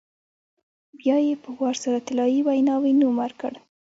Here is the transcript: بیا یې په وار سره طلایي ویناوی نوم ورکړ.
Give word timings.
بیا 0.99 1.15
یې 1.27 1.33
په 1.43 1.49
وار 1.57 1.75
سره 1.83 1.97
طلایي 2.07 2.39
ویناوی 2.47 2.93
نوم 3.01 3.15
ورکړ. 3.23 3.53